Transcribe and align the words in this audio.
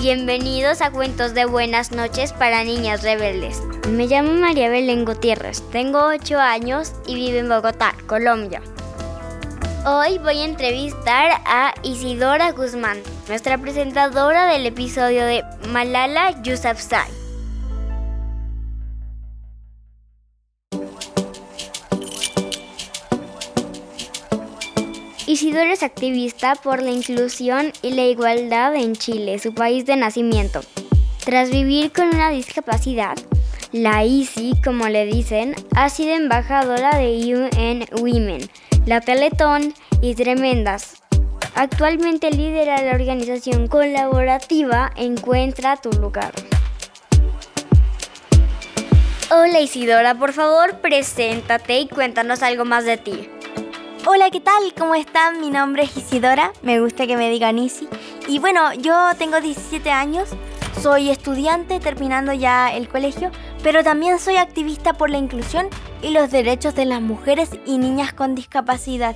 Bienvenidos 0.00 0.80
a 0.80 0.92
Cuentos 0.92 1.34
de 1.34 1.44
Buenas 1.44 1.90
noches 1.90 2.32
para 2.32 2.62
Niñas 2.62 3.02
Rebeldes. 3.02 3.60
Me 3.88 4.06
llamo 4.06 4.32
María 4.34 4.70
Belén 4.70 5.04
Gutiérrez, 5.04 5.60
tengo 5.72 6.06
8 6.06 6.38
años 6.38 6.92
y 7.08 7.16
vivo 7.16 7.38
en 7.38 7.48
Bogotá, 7.48 7.96
Colombia. 8.06 8.62
Hoy 9.84 10.18
voy 10.18 10.38
a 10.38 10.44
entrevistar 10.44 11.40
a 11.44 11.74
Isidora 11.82 12.52
Guzmán, 12.52 12.98
nuestra 13.26 13.58
presentadora 13.58 14.46
del 14.46 14.66
episodio 14.66 15.26
de 15.26 15.42
Malala 15.72 16.40
Yousafzai. 16.42 17.17
Isidora 25.40 25.72
es 25.72 25.84
activista 25.84 26.56
por 26.56 26.82
la 26.82 26.90
inclusión 26.90 27.72
y 27.80 27.92
la 27.92 28.02
igualdad 28.06 28.74
en 28.74 28.96
Chile, 28.96 29.38
su 29.38 29.54
país 29.54 29.86
de 29.86 29.94
nacimiento. 29.94 30.62
Tras 31.24 31.52
vivir 31.52 31.92
con 31.92 32.08
una 32.08 32.30
discapacidad, 32.30 33.16
la 33.70 34.04
ICI, 34.04 34.60
como 34.64 34.88
le 34.88 35.06
dicen, 35.06 35.54
ha 35.76 35.90
sido 35.90 36.16
embajadora 36.16 36.98
de 36.98 37.36
UN 37.36 37.86
Women, 38.00 38.50
la 38.84 39.00
Teletón 39.00 39.74
y 40.02 40.16
Tremendas. 40.16 41.04
Actualmente 41.54 42.32
lidera 42.32 42.82
la 42.82 42.96
organización 42.96 43.68
colaborativa 43.68 44.90
Encuentra 44.96 45.76
tu 45.76 45.92
lugar. 45.92 46.32
Hola 49.30 49.60
Isidora, 49.60 50.16
por 50.16 50.32
favor, 50.32 50.80
preséntate 50.80 51.78
y 51.78 51.86
cuéntanos 51.86 52.42
algo 52.42 52.64
más 52.64 52.84
de 52.84 52.96
ti. 52.96 53.28
Hola, 54.10 54.30
¿qué 54.30 54.40
tal? 54.40 54.72
¿Cómo 54.72 54.94
están? 54.94 55.38
Mi 55.38 55.50
nombre 55.50 55.82
es 55.82 55.94
Isidora, 55.94 56.54
me 56.62 56.80
gusta 56.80 57.06
que 57.06 57.18
me 57.18 57.28
digan 57.28 57.58
Isi. 57.58 57.86
Y 58.26 58.38
bueno, 58.38 58.72
yo 58.72 58.94
tengo 59.18 59.38
17 59.38 59.90
años, 59.90 60.30
soy 60.80 61.10
estudiante 61.10 61.78
terminando 61.78 62.32
ya 62.32 62.74
el 62.74 62.88
colegio, 62.88 63.30
pero 63.62 63.84
también 63.84 64.18
soy 64.18 64.36
activista 64.36 64.94
por 64.94 65.10
la 65.10 65.18
inclusión 65.18 65.68
y 66.00 66.08
los 66.12 66.30
derechos 66.30 66.74
de 66.74 66.86
las 66.86 67.02
mujeres 67.02 67.50
y 67.66 67.76
niñas 67.76 68.14
con 68.14 68.34
discapacidad. 68.34 69.14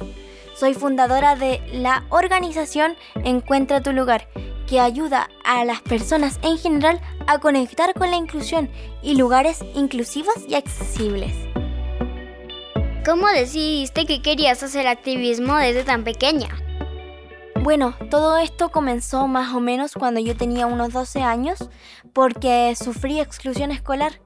Soy 0.54 0.74
fundadora 0.74 1.36
de 1.36 1.62
la 1.72 2.04
organización 2.10 2.94
Encuentra 3.24 3.80
tu 3.80 3.92
lugar, 3.92 4.28
que 4.68 4.78
ayuda 4.78 5.30
a 5.42 5.64
las 5.64 5.80
personas 5.80 6.38
en 6.42 6.58
general 6.58 7.00
a 7.26 7.38
conectar 7.38 7.94
con 7.94 8.10
la 8.10 8.18
inclusión 8.18 8.68
y 9.02 9.14
lugares 9.14 9.64
inclusivos 9.74 10.34
y 10.46 10.54
accesibles. 10.54 11.32
¿Cómo 13.04 13.26
decidiste 13.26 14.06
que 14.06 14.22
querías 14.22 14.62
hacer 14.62 14.86
activismo 14.86 15.56
desde 15.56 15.82
tan 15.82 16.04
pequeña? 16.04 16.50
Bueno, 17.60 17.96
todo 18.10 18.38
esto 18.38 18.68
comenzó 18.68 19.26
más 19.26 19.52
o 19.54 19.60
menos 19.60 19.94
cuando 19.94 20.20
yo 20.20 20.36
tenía 20.36 20.68
unos 20.68 20.92
12 20.92 21.20
años 21.22 21.68
porque 22.12 22.72
sufrí 22.76 23.18
exclusión 23.18 23.72
escolar. 23.72 24.20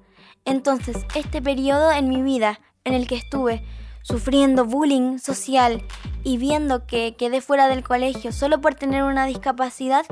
Entonces, 0.44 1.06
este 1.14 1.41
periodo 1.41 1.91
en 1.91 2.10
mi 2.10 2.20
vida 2.20 2.60
en 2.84 2.92
el 2.92 3.06
que 3.06 3.14
estuve 3.14 3.64
sufriendo 4.02 4.66
bullying 4.66 5.18
social 5.20 5.83
y 6.22 6.36
viendo 6.36 6.86
que 6.86 7.16
quedé 7.16 7.40
fuera 7.40 7.68
del 7.68 7.83
colegio 7.83 8.30
solo 8.30 8.61
por 8.61 8.74
tener 8.74 9.05
una 9.05 9.24
discapacidad, 9.24 10.05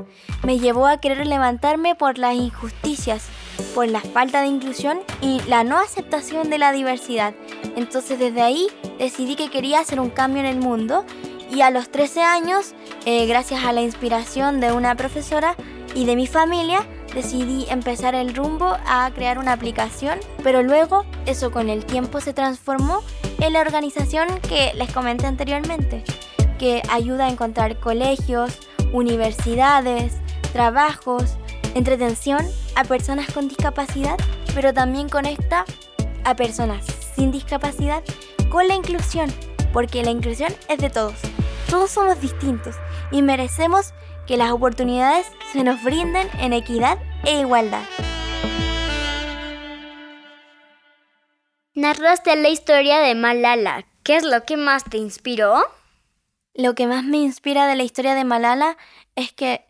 me 0.43 0.57
llevó 0.57 0.87
a 0.87 0.97
querer 0.97 1.27
levantarme 1.27 1.93
por 1.93 2.17
las 2.17 2.33
injusticias, 2.33 3.27
por 3.73 3.87
la 3.87 4.01
falta 4.01 4.41
de 4.41 4.47
inclusión 4.47 4.99
y 5.21 5.41
la 5.47 5.63
no 5.63 5.77
aceptación 5.77 6.49
de 6.49 6.57
la 6.57 6.71
diversidad. 6.71 7.33
Entonces 7.75 8.19
desde 8.19 8.41
ahí 8.41 8.67
decidí 8.99 9.35
que 9.35 9.49
quería 9.49 9.79
hacer 9.79 9.99
un 9.99 10.09
cambio 10.09 10.41
en 10.41 10.47
el 10.47 10.57
mundo 10.57 11.05
y 11.51 11.61
a 11.61 11.69
los 11.69 11.89
13 11.89 12.21
años, 12.21 12.73
eh, 13.05 13.25
gracias 13.27 13.63
a 13.63 13.71
la 13.71 13.81
inspiración 13.81 14.59
de 14.59 14.71
una 14.71 14.95
profesora 14.95 15.55
y 15.93 16.05
de 16.05 16.15
mi 16.15 16.27
familia, 16.27 16.85
decidí 17.13 17.65
empezar 17.69 18.15
el 18.15 18.35
rumbo 18.35 18.77
a 18.85 19.09
crear 19.13 19.39
una 19.39 19.53
aplicación, 19.53 20.19
pero 20.43 20.63
luego 20.63 21.05
eso 21.25 21.51
con 21.51 21.69
el 21.69 21.85
tiempo 21.85 22.19
se 22.19 22.33
transformó 22.33 23.01
en 23.39 23.53
la 23.53 23.61
organización 23.61 24.27
que 24.41 24.73
les 24.75 24.91
comenté 24.91 25.27
anteriormente, 25.27 26.03
que 26.57 26.81
ayuda 26.89 27.27
a 27.27 27.29
encontrar 27.29 27.79
colegios, 27.79 28.59
universidades, 28.91 30.13
trabajos, 30.51 31.37
entretención 31.73 32.45
a 32.75 32.83
personas 32.83 33.31
con 33.31 33.47
discapacidad, 33.47 34.17
pero 34.53 34.73
también 34.73 35.09
conecta 35.09 35.65
a 36.23 36.35
personas 36.35 36.85
sin 37.15 37.31
discapacidad 37.31 38.03
con 38.49 38.67
la 38.67 38.75
inclusión, 38.75 39.33
porque 39.73 40.03
la 40.03 40.11
inclusión 40.11 40.53
es 40.69 40.79
de 40.79 40.89
todos. 40.89 41.15
Todos 41.69 41.91
somos 41.91 42.21
distintos 42.21 42.75
y 43.11 43.21
merecemos 43.21 43.93
que 44.27 44.37
las 44.37 44.51
oportunidades 44.51 45.27
se 45.51 45.63
nos 45.63 45.83
brinden 45.83 46.27
en 46.39 46.53
equidad 46.53 46.97
e 47.23 47.39
igualdad. 47.39 47.83
Narraste 51.73 52.35
la 52.35 52.49
historia 52.49 52.99
de 52.99 53.15
Malala. 53.15 53.85
¿Qué 54.03 54.15
es 54.15 54.23
lo 54.23 54.45
que 54.45 54.55
más 54.55 54.83
te 54.85 54.97
inspiró? 54.97 55.63
Lo 56.53 56.73
que 56.73 56.87
más 56.87 57.03
me 57.03 57.17
inspira 57.17 57.67
de 57.67 57.75
la 57.75 57.83
historia 57.83 58.15
de 58.15 58.23
Malala 58.23 58.77
es 59.15 59.33
que 59.33 59.64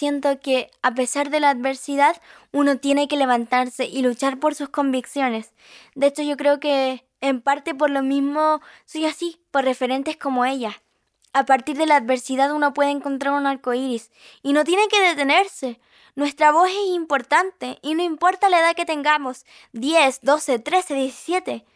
siento 0.00 0.40
que 0.40 0.70
a 0.80 0.94
pesar 0.94 1.28
de 1.28 1.40
la 1.40 1.50
adversidad 1.50 2.16
uno 2.52 2.78
tiene 2.78 3.06
que 3.06 3.18
levantarse 3.18 3.84
y 3.84 4.00
luchar 4.00 4.38
por 4.38 4.54
sus 4.54 4.70
convicciones. 4.70 5.52
De 5.94 6.06
hecho 6.06 6.22
yo 6.22 6.38
creo 6.38 6.58
que 6.58 7.04
en 7.20 7.42
parte 7.42 7.74
por 7.74 7.90
lo 7.90 8.02
mismo 8.02 8.62
soy 8.86 9.04
así, 9.04 9.42
por 9.50 9.64
referentes 9.64 10.16
como 10.16 10.46
ella. 10.46 10.80
A 11.34 11.44
partir 11.44 11.76
de 11.76 11.84
la 11.84 11.96
adversidad 11.96 12.50
uno 12.50 12.72
puede 12.72 12.88
encontrar 12.92 13.34
un 13.34 13.46
arco 13.46 13.74
iris 13.74 14.10
y 14.42 14.54
no 14.54 14.64
tiene 14.64 14.88
que 14.88 15.02
detenerse. 15.02 15.80
Nuestra 16.14 16.50
voz 16.50 16.70
es 16.70 16.94
importante 16.94 17.78
y 17.82 17.94
no 17.94 18.02
importa 18.02 18.48
la 18.48 18.60
edad 18.60 18.74
que 18.74 18.86
tengamos, 18.86 19.44
10, 19.74 20.20
12, 20.22 20.60
13, 20.60 20.94
17. 20.94 21.66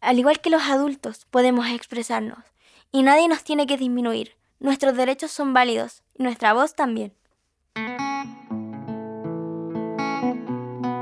Al 0.00 0.18
igual 0.18 0.40
que 0.40 0.48
los 0.48 0.62
adultos, 0.62 1.26
podemos 1.26 1.68
expresarnos 1.68 2.42
y 2.90 3.02
nadie 3.02 3.28
nos 3.28 3.44
tiene 3.44 3.66
que 3.66 3.76
disminuir. 3.76 4.34
Nuestros 4.60 4.96
derechos 4.96 5.30
son 5.30 5.52
válidos 5.52 6.02
y 6.14 6.22
nuestra 6.22 6.54
voz 6.54 6.74
también. 6.74 7.12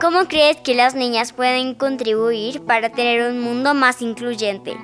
¿Cómo 0.00 0.28
crees 0.28 0.58
que 0.58 0.74
las 0.74 0.94
niñas 0.94 1.32
pueden 1.32 1.74
contribuir 1.74 2.62
para 2.62 2.90
tener 2.90 3.30
un 3.30 3.40
mundo 3.40 3.72
más 3.72 4.02
incluyente? 4.02 4.76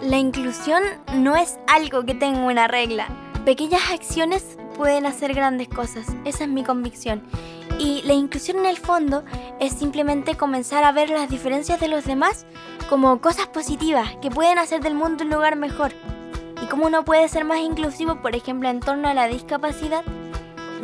La 0.00 0.18
inclusión 0.18 0.82
no 1.14 1.36
es 1.36 1.58
algo 1.68 2.04
que 2.04 2.14
tenga 2.14 2.40
una 2.40 2.68
regla. 2.68 3.06
Pequeñas 3.44 3.90
acciones 3.90 4.56
pueden 4.76 5.04
hacer 5.04 5.34
grandes 5.34 5.68
cosas, 5.68 6.06
esa 6.24 6.44
es 6.44 6.50
mi 6.50 6.64
convicción. 6.64 7.22
Y 7.78 8.02
la 8.04 8.14
inclusión 8.14 8.58
en 8.60 8.66
el 8.66 8.78
fondo 8.78 9.24
es 9.60 9.72
simplemente 9.72 10.36
comenzar 10.36 10.84
a 10.84 10.92
ver 10.92 11.10
las 11.10 11.28
diferencias 11.28 11.78
de 11.78 11.88
los 11.88 12.04
demás 12.04 12.46
como 12.88 13.20
cosas 13.20 13.48
positivas 13.48 14.16
que 14.22 14.30
pueden 14.30 14.58
hacer 14.58 14.80
del 14.80 14.94
mundo 14.94 15.24
un 15.24 15.30
lugar 15.30 15.56
mejor. 15.56 15.92
Y 16.62 16.66
cómo 16.66 16.86
uno 16.86 17.04
puede 17.04 17.28
ser 17.28 17.44
más 17.44 17.58
inclusivo, 17.58 18.22
por 18.22 18.34
ejemplo, 18.36 18.68
en 18.68 18.80
torno 18.80 19.08
a 19.08 19.14
la 19.14 19.26
discapacidad, 19.26 20.04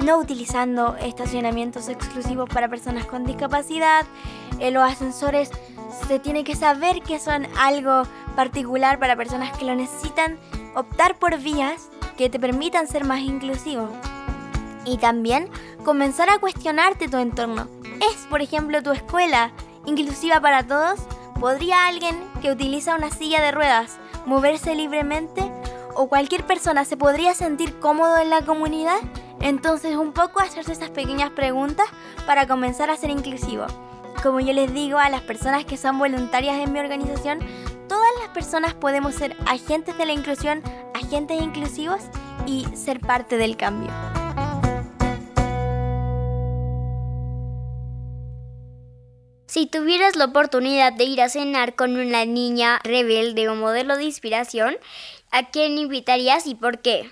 no 0.04 0.19
utilizando 0.19 0.97
estacionamientos 0.97 1.88
exclusivos 1.88 2.48
para 2.48 2.69
personas 2.69 3.06
con 3.06 3.25
discapacidad. 3.25 4.06
En 4.59 4.75
los 4.75 4.82
ascensores 4.82 5.50
se 6.06 6.19
tiene 6.19 6.44
que 6.44 6.56
saber 6.56 7.03
que 7.03 7.19
son 7.19 7.47
algo 7.59 8.03
particular 8.36 8.98
para 8.98 9.16
personas 9.16 9.56
que 9.56 9.64
lo 9.64 9.75
necesitan, 9.75 10.38
optar 10.75 11.19
por 11.19 11.38
vías 11.38 11.88
que 12.16 12.31
te 12.31 12.38
permitan 12.38 12.86
ser 12.86 13.04
más 13.04 13.20
inclusivo. 13.20 13.88
Y 14.84 14.98
también 14.98 15.50
comenzar 15.84 16.30
a 16.30 16.38
cuestionarte 16.38 17.09
tu 17.09 17.19
entorno. 17.19 17.69
¿Es, 18.10 18.27
por 18.30 18.42
ejemplo, 18.42 18.83
tu 18.83 18.92
escuela 18.92 19.53
inclusiva 19.86 20.41
para 20.41 20.66
todos? 20.66 21.00
¿Podría 21.41 21.86
alguien 21.86 22.16
que 22.41 22.50
utiliza 22.50 22.95
una 22.95 23.10
silla 23.10 23.41
de 23.41 23.53
ruedas 23.53 23.98
moverse 24.27 24.74
libremente? 24.74 25.53
¿O 25.95 26.09
cualquier 26.09 26.47
persona 26.47 26.84
se 26.84 26.97
podría 26.97 27.34
sentir 27.34 27.78
cómodo 27.80 28.18
en 28.18 28.30
la 28.30 28.42
comunidad? 28.42 28.98
Entonces 29.40 29.96
un 29.96 30.12
poco 30.12 30.40
hacerse 30.40 30.72
esas 30.72 30.90
pequeñas 30.90 31.30
preguntas 31.30 31.86
para 32.26 32.46
comenzar 32.46 32.90
a 32.90 32.96
ser 32.96 33.10
inclusivo. 33.10 33.66
Como 34.22 34.40
yo 34.40 34.52
les 34.52 34.72
digo 34.72 34.98
a 34.98 35.10
las 35.10 35.22
personas 35.22 35.64
que 35.64 35.76
son 35.76 35.98
voluntarias 35.98 36.56
en 36.58 36.72
mi 36.72 36.80
organización, 36.80 37.38
todas 37.88 38.10
las 38.20 38.28
personas 38.30 38.74
podemos 38.74 39.14
ser 39.14 39.36
agentes 39.46 39.96
de 39.96 40.06
la 40.06 40.12
inclusión, 40.12 40.62
agentes 40.94 41.40
inclusivos 41.40 42.00
y 42.46 42.66
ser 42.74 43.00
parte 43.00 43.36
del 43.36 43.56
cambio. 43.56 43.90
Si 49.46 49.66
tuvieras 49.66 50.16
la 50.16 50.26
oportunidad 50.26 50.92
de 50.92 51.04
ir 51.04 51.22
a 51.22 51.28
cenar 51.28 51.74
con 51.74 51.96
una 51.96 52.24
niña 52.24 52.80
rebelde 52.84 53.48
o 53.48 53.54
modelo 53.54 53.96
de 53.96 54.04
inspiración, 54.04 54.76
¿a 55.30 55.50
quién 55.50 55.78
invitarías 55.78 56.46
y 56.46 56.54
por 56.54 56.80
qué? 56.80 57.10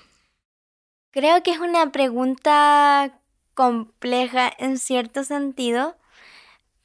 Creo 1.17 1.43
que 1.43 1.51
es 1.51 1.61
una 1.61 1.93
pregunta 1.93 3.19
compleja 3.55 4.53
en 4.59 4.77
cierto 4.77 5.25
sentido, 5.25 5.97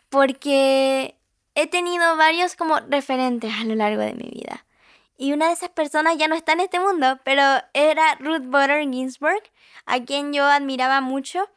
porque 0.08 1.20
he 1.54 1.68
tenido 1.68 2.16
varios 2.16 2.56
como 2.56 2.80
referentes 2.80 3.54
a 3.54 3.66
lo 3.66 3.76
largo 3.76 4.02
de 4.02 4.14
mi 4.14 4.30
vida. 4.30 4.66
Y 5.18 5.34
una 5.34 5.48
de 5.48 5.54
esas 5.56 5.72
personas 5.72 6.16
ya 6.18 6.30
no 6.30 6.36
está 6.36 6.54
en 6.54 6.62
este 6.62 6.80
mundo, 6.80 7.20
pero 7.26 7.44
era 7.74 8.16
Ruth 8.22 8.46
Bader 8.46 8.90
Ginsburg, 8.90 9.44
a 9.86 10.00
quien 10.00 10.32
yo 10.32 10.46
admiraba 10.46 11.02
mucho. 11.02 11.50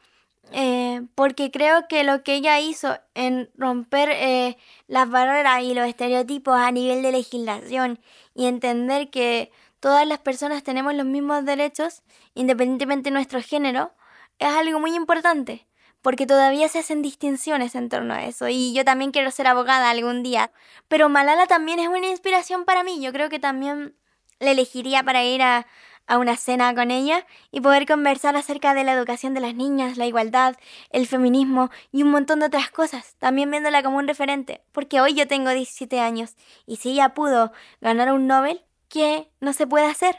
Eh, 0.51 1.01
porque 1.15 1.51
creo 1.51 1.87
que 1.87 2.03
lo 2.03 2.23
que 2.23 2.35
ella 2.35 2.59
hizo 2.59 2.97
en 3.13 3.49
romper 3.55 4.09
eh, 4.11 4.57
las 4.87 5.09
barreras 5.09 5.63
y 5.63 5.73
los 5.73 5.87
estereotipos 5.87 6.55
a 6.55 6.71
nivel 6.71 7.01
de 7.01 7.11
legislación 7.11 7.99
y 8.33 8.45
entender 8.45 9.09
que 9.09 9.51
todas 9.79 10.07
las 10.07 10.19
personas 10.19 10.63
tenemos 10.63 10.93
los 10.93 11.05
mismos 11.05 11.45
derechos, 11.45 12.03
independientemente 12.33 13.09
de 13.09 13.13
nuestro 13.13 13.41
género, 13.41 13.93
es 14.39 14.49
algo 14.49 14.79
muy 14.79 14.95
importante, 14.95 15.67
porque 16.01 16.25
todavía 16.25 16.67
se 16.69 16.79
hacen 16.79 17.01
distinciones 17.01 17.75
en 17.75 17.89
torno 17.89 18.13
a 18.13 18.25
eso, 18.25 18.47
y 18.47 18.73
yo 18.73 18.83
también 18.85 19.11
quiero 19.11 19.31
ser 19.31 19.47
abogada 19.47 19.89
algún 19.89 20.23
día, 20.23 20.51
pero 20.87 21.09
Malala 21.09 21.47
también 21.47 21.79
es 21.79 21.87
una 21.87 22.07
inspiración 22.07 22.65
para 22.65 22.83
mí, 22.83 23.01
yo 23.01 23.11
creo 23.11 23.29
que 23.29 23.39
también 23.39 23.95
le 24.39 24.51
elegiría 24.51 25.03
para 25.03 25.23
ir 25.23 25.41
a, 25.41 25.65
a 26.07 26.17
una 26.17 26.35
cena 26.35 26.73
con 26.75 26.91
ella 26.91 27.25
y 27.51 27.61
poder 27.61 27.85
conversar 27.85 28.35
acerca 28.35 28.73
de 28.73 28.83
la 28.83 28.93
educación 28.93 29.33
de 29.33 29.41
las 29.41 29.55
niñas, 29.55 29.97
la 29.97 30.05
igualdad, 30.05 30.55
el 30.91 31.07
feminismo 31.07 31.69
y 31.91 32.03
un 32.03 32.11
montón 32.11 32.39
de 32.39 32.47
otras 32.47 32.69
cosas, 32.69 33.15
también 33.19 33.51
viéndola 33.51 33.83
como 33.83 33.97
un 33.97 34.07
referente, 34.07 34.61
porque 34.71 35.01
hoy 35.01 35.13
yo 35.13 35.27
tengo 35.27 35.49
17 35.49 35.99
años 35.99 36.35
y 36.65 36.77
si 36.77 36.91
ella 36.91 37.13
pudo 37.13 37.51
ganar 37.81 38.11
un 38.11 38.27
Nobel, 38.27 38.61
¿qué 38.89 39.29
no 39.39 39.53
se 39.53 39.67
puede 39.67 39.85
hacer? 39.85 40.15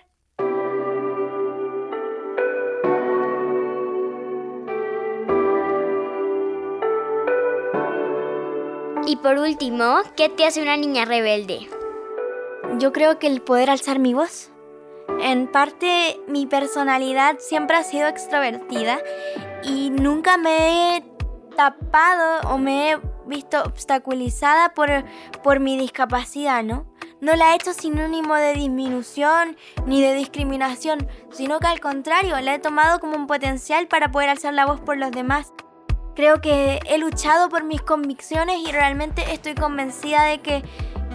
Y 9.09 9.15
por 9.17 9.39
último, 9.39 9.99
¿qué 10.17 10.29
te 10.29 10.45
hace 10.45 10.61
una 10.61 10.77
niña 10.77 11.05
rebelde? 11.05 11.69
Yo 12.79 12.93
creo 12.93 13.21
que 13.21 13.29
el 13.29 13.41
poder 13.41 13.71
alzar 13.71 14.01
mi 14.01 14.13
voz 14.13 14.51
en 15.21 15.47
parte 15.47 16.21
mi 16.29 16.47
personalidad 16.47 17.39
siempre 17.39 17.77
ha 17.77 17.83
sido 17.83 18.09
extrovertida 18.09 18.99
y 19.63 19.91
nunca 19.91 20.37
me 20.37 20.97
he 20.97 21.05
tapado 21.57 22.49
o 22.51 22.59
me 22.59 22.93
he 22.93 22.99
visto 23.27 23.63
obstaculizada 23.63 24.75
por, 24.75 24.89
por 25.43 25.61
mi 25.61 25.77
discapacidad, 25.79 26.63
¿no? 26.63 26.87
No 27.21 27.35
la 27.35 27.53
he 27.53 27.57
hecho 27.57 27.73
sinónimo 27.73 28.35
de 28.35 28.53
disminución 28.53 29.57
ni 29.87 30.03
de 30.03 30.15
discriminación, 30.15 31.09
sino 31.31 31.59
que 31.59 31.67
al 31.67 31.81
contrario, 31.81 32.39
la 32.41 32.55
he 32.55 32.59
tomado 32.59 33.01
como 33.01 33.17
un 33.17 33.27
potencial 33.27 33.89
para 33.89 34.11
poder 34.11 34.29
alzar 34.29 34.53
la 34.53 34.67
voz 34.67 34.81
por 34.81 34.99
los 34.99 35.11
demás. 35.11 35.53
Creo 36.15 36.41
que 36.41 36.79
he 36.87 36.99
luchado 36.99 37.49
por 37.49 37.65
mis 37.65 37.83
convicciones 37.83 38.61
y 38.67 38.71
realmente 38.71 39.33
estoy 39.33 39.55
convencida 39.55 40.25
de 40.25 40.41
que 40.41 40.63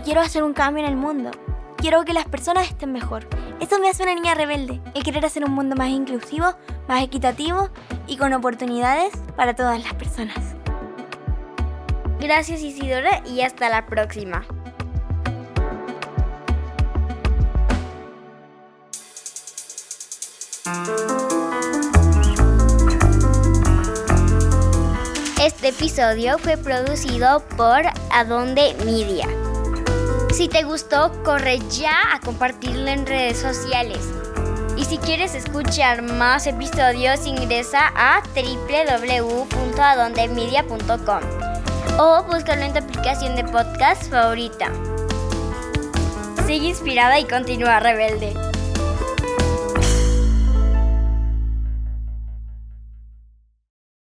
quiero 0.04 0.22
hacer 0.22 0.44
un 0.44 0.54
cambio 0.54 0.84
en 0.84 0.90
el 0.90 0.98
mundo. 0.98 1.32
Quiero 1.78 2.04
que 2.04 2.14
las 2.14 2.26
personas 2.26 2.68
estén 2.68 2.92
mejor. 2.92 3.28
Eso 3.62 3.80
me 3.80 3.90
hace 3.90 4.02
una 4.02 4.16
niña 4.16 4.34
rebelde, 4.34 4.82
el 4.96 5.04
querer 5.04 5.24
hacer 5.24 5.46
un 5.46 5.52
mundo 5.52 5.76
más 5.76 5.90
inclusivo, 5.90 6.56
más 6.88 7.04
equitativo 7.04 7.70
y 8.08 8.18
con 8.18 8.34
oportunidades 8.34 9.14
para 9.36 9.56
todas 9.56 9.82
las 9.84 9.94
personas. 9.94 10.56
Gracias 12.20 12.62
Isidora 12.62 13.22
y 13.28 13.42
hasta 13.42 13.70
la 13.70 13.86
próxima. 13.86 14.44
Este 25.40 25.70
episodio 25.70 26.40
fue 26.40 26.58
producido 26.58 27.44
por 27.56 27.84
Adonde 28.12 28.76
Media. 28.84 29.28
Si 30.34 30.48
te 30.48 30.64
gustó, 30.64 31.12
corre 31.24 31.60
ya 31.70 32.14
a 32.14 32.22
compartirlo 32.22 32.88
en 32.88 33.06
redes 33.06 33.38
sociales. 33.38 34.00
Y 34.78 34.86
si 34.86 34.98
quieres 34.98 35.36
escuchar 35.36 36.02
más 36.02 36.48
episodios, 36.48 37.28
ingresa 37.28 37.92
a 37.96 38.24
www.adondemedia.com 38.34 41.20
o 42.00 42.24
búscalo 42.24 42.62
en 42.62 42.72
tu 42.72 42.80
aplicación 42.80 43.36
de 43.36 43.44
podcast 43.44 44.10
favorita. 44.10 44.72
Sigue 46.48 46.70
inspirada 46.70 47.20
y 47.20 47.26
continúa 47.26 47.82
rebelde. 47.82 48.34